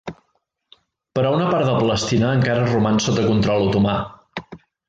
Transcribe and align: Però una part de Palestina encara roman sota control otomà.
Però 1.19 1.33
una 1.35 1.51
part 1.51 1.69
de 1.69 1.75
Palestina 1.81 2.33
encara 2.39 2.65
roman 2.73 3.01
sota 3.09 3.29
control 3.29 3.71
otomà. 3.71 3.99